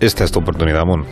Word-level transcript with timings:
esta 0.00 0.24
es 0.24 0.32
tu 0.32 0.40
oportunidad, 0.40 0.84
Mon. 0.84 1.04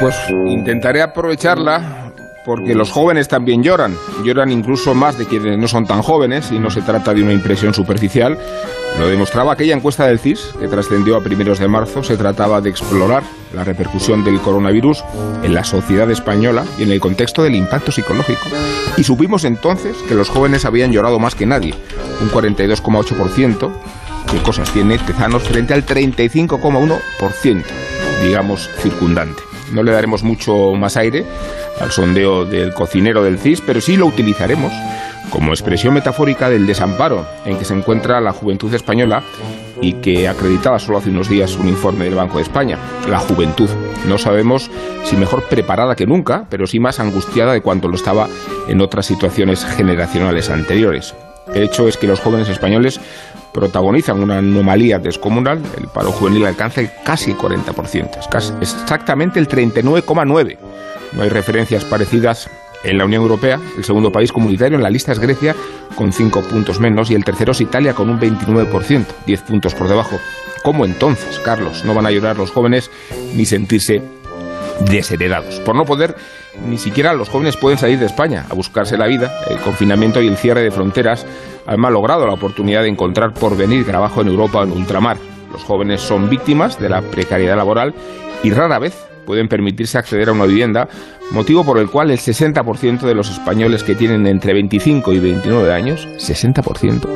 Pues 0.00 0.16
intentaré 0.46 1.02
aprovecharla 1.02 2.12
porque 2.44 2.74
los 2.74 2.90
jóvenes 2.90 3.28
también 3.28 3.62
lloran, 3.62 3.94
lloran 4.24 4.50
incluso 4.50 4.94
más 4.94 5.18
de 5.18 5.26
quienes 5.26 5.58
no 5.58 5.68
son 5.68 5.86
tan 5.86 6.00
jóvenes 6.00 6.50
y 6.50 6.58
no 6.58 6.70
se 6.70 6.80
trata 6.80 7.12
de 7.12 7.22
una 7.22 7.34
impresión 7.34 7.74
superficial. 7.74 8.38
Lo 8.98 9.06
demostraba 9.06 9.52
aquella 9.52 9.74
encuesta 9.74 10.06
del 10.06 10.18
CIS 10.18 10.54
que 10.58 10.66
trascendió 10.66 11.16
a 11.16 11.20
primeros 11.20 11.58
de 11.58 11.68
marzo. 11.68 12.02
Se 12.02 12.16
trataba 12.16 12.62
de 12.62 12.70
explorar 12.70 13.22
la 13.54 13.64
repercusión 13.64 14.24
del 14.24 14.40
coronavirus 14.40 15.04
en 15.42 15.52
la 15.52 15.62
sociedad 15.62 16.10
española 16.10 16.64
y 16.78 16.84
en 16.84 16.92
el 16.92 17.00
contexto 17.00 17.42
del 17.42 17.54
impacto 17.54 17.92
psicológico. 17.92 18.46
Y 18.96 19.04
supimos 19.04 19.44
entonces 19.44 19.96
que 20.08 20.14
los 20.14 20.30
jóvenes 20.30 20.64
habían 20.64 20.90
llorado 20.90 21.18
más 21.18 21.34
que 21.34 21.44
nadie, 21.44 21.74
un 22.22 22.30
42,8%. 22.30 23.70
¿Qué 24.30 24.38
cosas 24.42 24.70
tiene 24.72 24.98
Tezanos 24.98 25.44
frente 25.44 25.72
al 25.72 25.86
35,1%, 25.86 27.64
digamos, 28.22 28.68
circundante? 28.78 29.42
No 29.72 29.82
le 29.82 29.92
daremos 29.92 30.22
mucho 30.22 30.74
más 30.74 30.98
aire 30.98 31.24
al 31.80 31.90
sondeo 31.90 32.44
del 32.44 32.74
cocinero 32.74 33.22
del 33.22 33.38
CIS, 33.38 33.62
pero 33.62 33.80
sí 33.80 33.96
lo 33.96 34.04
utilizaremos 34.04 34.70
como 35.30 35.52
expresión 35.52 35.94
metafórica 35.94 36.50
del 36.50 36.66
desamparo 36.66 37.26
en 37.46 37.56
que 37.58 37.64
se 37.64 37.72
encuentra 37.72 38.20
la 38.20 38.32
juventud 38.32 38.72
española 38.74 39.22
y 39.80 39.94
que 39.94 40.28
acreditaba 40.28 40.78
solo 40.78 40.98
hace 40.98 41.08
unos 41.08 41.30
días 41.30 41.56
un 41.56 41.68
informe 41.68 42.04
del 42.04 42.14
Banco 42.14 42.36
de 42.36 42.42
España. 42.42 42.78
La 43.08 43.20
juventud. 43.20 43.70
No 44.06 44.18
sabemos 44.18 44.70
si 45.04 45.16
mejor 45.16 45.44
preparada 45.44 45.96
que 45.96 46.06
nunca, 46.06 46.46
pero 46.50 46.66
sí 46.66 46.80
más 46.80 47.00
angustiada 47.00 47.54
de 47.54 47.62
cuanto 47.62 47.88
lo 47.88 47.94
estaba 47.94 48.28
en 48.68 48.80
otras 48.82 49.06
situaciones 49.06 49.64
generacionales 49.64 50.50
anteriores. 50.50 51.14
El 51.54 51.62
hecho 51.62 51.88
es 51.88 51.96
que 51.96 52.06
los 52.06 52.20
jóvenes 52.20 52.48
españoles 52.48 53.00
protagonizan 53.52 54.22
una 54.22 54.38
anomalía 54.38 54.98
descomunal. 54.98 55.62
El 55.76 55.88
paro 55.88 56.12
juvenil 56.12 56.46
alcanza 56.46 56.82
casi 57.04 57.32
el 57.32 57.38
40%, 57.38 58.18
es 58.18 58.28
casi, 58.28 58.52
exactamente 58.60 59.38
el 59.38 59.48
39,9%. 59.48 60.58
No 61.12 61.22
hay 61.22 61.28
referencias 61.28 61.84
parecidas 61.84 62.50
en 62.84 62.98
la 62.98 63.04
Unión 63.04 63.22
Europea. 63.22 63.58
El 63.76 63.84
segundo 63.84 64.12
país 64.12 64.32
comunitario 64.32 64.76
en 64.76 64.82
la 64.82 64.90
lista 64.90 65.12
es 65.12 65.18
Grecia, 65.18 65.54
con 65.94 66.12
5 66.12 66.42
puntos 66.42 66.80
menos, 66.80 67.10
y 67.10 67.14
el 67.14 67.24
tercero 67.24 67.52
es 67.52 67.60
Italia, 67.60 67.94
con 67.94 68.10
un 68.10 68.20
29%, 68.20 69.06
10 69.26 69.42
puntos 69.42 69.74
por 69.74 69.88
debajo. 69.88 70.18
¿Cómo 70.62 70.84
entonces, 70.84 71.38
Carlos? 71.38 71.84
No 71.84 71.94
van 71.94 72.06
a 72.06 72.10
llorar 72.10 72.36
los 72.36 72.50
jóvenes 72.50 72.90
ni 73.34 73.44
sentirse 73.46 74.02
desheredados. 74.86 75.60
Por 75.60 75.74
no 75.74 75.84
poder, 75.84 76.16
ni 76.66 76.78
siquiera 76.78 77.14
los 77.14 77.28
jóvenes 77.28 77.56
pueden 77.56 77.78
salir 77.78 77.98
de 77.98 78.06
España 78.06 78.46
a 78.48 78.54
buscarse 78.54 78.96
la 78.96 79.06
vida. 79.06 79.32
El 79.48 79.58
confinamiento 79.58 80.20
y 80.20 80.28
el 80.28 80.36
cierre 80.36 80.62
de 80.62 80.70
fronteras 80.70 81.26
han 81.66 81.80
malogrado 81.80 82.26
la 82.26 82.34
oportunidad 82.34 82.82
de 82.82 82.88
encontrar 82.88 83.34
por 83.34 83.56
venir 83.56 83.86
trabajo 83.86 84.20
en 84.20 84.28
Europa 84.28 84.60
o 84.60 84.64
en 84.64 84.72
ultramar. 84.72 85.18
Los 85.52 85.64
jóvenes 85.64 86.00
son 86.00 86.28
víctimas 86.28 86.78
de 86.78 86.88
la 86.88 87.02
precariedad 87.02 87.56
laboral 87.56 87.94
y 88.42 88.50
rara 88.50 88.78
vez 88.78 89.08
pueden 89.28 89.46
permitirse 89.46 89.98
acceder 89.98 90.30
a 90.30 90.32
una 90.32 90.46
vivienda, 90.46 90.88
motivo 91.32 91.62
por 91.62 91.76
el 91.76 91.90
cual 91.90 92.10
el 92.10 92.18
60% 92.18 93.00
de 93.00 93.14
los 93.14 93.30
españoles 93.30 93.84
que 93.84 93.94
tienen 93.94 94.26
entre 94.26 94.54
25 94.54 95.12
y 95.12 95.18
29 95.18 95.70
años, 95.70 96.08
60%, 96.16 97.06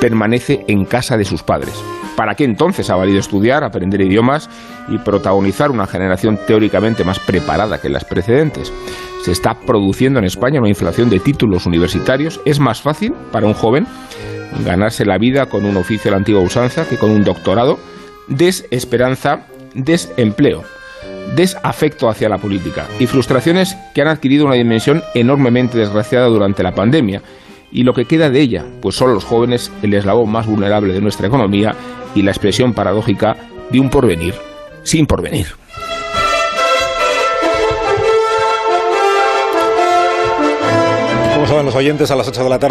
permanece 0.00 0.64
en 0.66 0.84
casa 0.84 1.16
de 1.16 1.24
sus 1.24 1.44
padres. 1.44 1.80
¿Para 2.16 2.34
qué 2.34 2.44
entonces 2.44 2.90
ha 2.90 2.96
valido 2.96 3.18
estudiar, 3.18 3.64
aprender 3.64 4.00
idiomas 4.00 4.50
y 4.88 4.98
protagonizar 4.98 5.70
una 5.70 5.86
generación 5.86 6.38
teóricamente 6.46 7.04
más 7.04 7.18
preparada 7.18 7.80
que 7.80 7.88
las 7.88 8.04
precedentes? 8.04 8.72
Se 9.24 9.32
está 9.32 9.54
produciendo 9.54 10.18
en 10.18 10.26
España 10.26 10.60
una 10.60 10.68
inflación 10.68 11.08
de 11.08 11.20
títulos 11.20 11.66
universitarios. 11.66 12.40
Es 12.44 12.60
más 12.60 12.82
fácil 12.82 13.14
para 13.30 13.46
un 13.46 13.54
joven 13.54 13.86
ganarse 14.64 15.06
la 15.06 15.18
vida 15.18 15.46
con 15.46 15.64
un 15.64 15.76
oficio 15.76 16.04
de 16.04 16.10
la 16.12 16.16
antigua 16.18 16.42
usanza 16.42 16.86
que 16.86 16.98
con 16.98 17.10
un 17.10 17.24
doctorado. 17.24 17.78
Desesperanza, 18.28 19.46
desempleo 19.74 20.64
desafecto 21.34 22.08
hacia 22.08 22.28
la 22.28 22.38
política 22.38 22.86
y 22.98 23.06
frustraciones 23.06 23.76
que 23.94 24.02
han 24.02 24.08
adquirido 24.08 24.46
una 24.46 24.56
dimensión 24.56 25.02
enormemente 25.14 25.78
desgraciada 25.78 26.26
durante 26.26 26.62
la 26.62 26.74
pandemia. 26.74 27.22
Y 27.70 27.84
lo 27.84 27.94
que 27.94 28.04
queda 28.04 28.28
de 28.28 28.40
ella, 28.40 28.66
pues 28.82 28.96
son 28.96 29.14
los 29.14 29.24
jóvenes 29.24 29.72
el 29.82 29.94
eslabón 29.94 30.30
más 30.30 30.46
vulnerable 30.46 30.92
de 30.92 31.00
nuestra 31.00 31.26
economía 31.26 31.74
y 32.14 32.22
la 32.22 32.30
expresión 32.30 32.72
paradójica 32.72 33.36
de 33.70 33.80
un 33.80 33.90
porvenir 33.90 34.34
sin 34.82 35.06
porvenir. 35.06 35.46
Como 41.34 41.46
saben 41.46 41.66
los 41.66 41.74
oyentes, 41.74 42.10
a 42.10 42.16
las 42.16 42.28
8 42.28 42.44
de 42.44 42.50
la 42.50 42.58
tarde 42.58 42.70